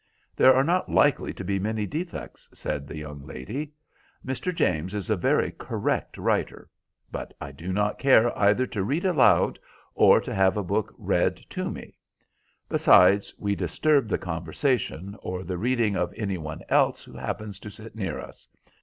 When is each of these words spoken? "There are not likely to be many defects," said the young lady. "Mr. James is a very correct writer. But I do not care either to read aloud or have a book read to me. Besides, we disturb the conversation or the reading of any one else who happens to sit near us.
"There 0.35 0.55
are 0.55 0.63
not 0.63 0.89
likely 0.89 1.31
to 1.31 1.43
be 1.43 1.59
many 1.59 1.85
defects," 1.85 2.49
said 2.55 2.87
the 2.87 2.97
young 2.97 3.23
lady. 3.23 3.71
"Mr. 4.25 4.51
James 4.51 4.95
is 4.95 5.11
a 5.11 5.15
very 5.15 5.51
correct 5.51 6.17
writer. 6.17 6.71
But 7.11 7.35
I 7.39 7.51
do 7.51 7.71
not 7.71 7.99
care 7.99 8.35
either 8.35 8.65
to 8.65 8.83
read 8.83 9.05
aloud 9.05 9.59
or 9.93 10.19
have 10.25 10.57
a 10.57 10.63
book 10.63 10.91
read 10.97 11.35
to 11.51 11.69
me. 11.69 11.99
Besides, 12.67 13.35
we 13.37 13.53
disturb 13.53 14.07
the 14.07 14.17
conversation 14.17 15.15
or 15.21 15.43
the 15.43 15.59
reading 15.59 15.95
of 15.95 16.11
any 16.17 16.39
one 16.39 16.63
else 16.67 17.03
who 17.03 17.13
happens 17.13 17.59
to 17.59 17.69
sit 17.69 17.95
near 17.95 18.19
us. 18.19 18.47